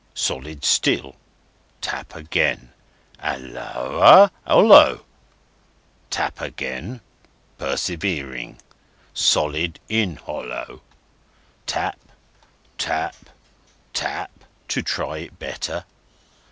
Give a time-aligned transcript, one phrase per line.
[0.15, 1.15] Solid still!
[1.79, 2.69] Tap again.
[3.19, 4.31] Holloa!
[4.47, 5.05] Hollow!
[6.09, 7.01] Tap again,
[7.59, 8.59] persevering.
[9.13, 10.81] Solid in hollow!
[11.67, 11.99] Tap,
[12.79, 13.15] tap,
[13.93, 14.31] tap,
[14.69, 15.85] to try it better.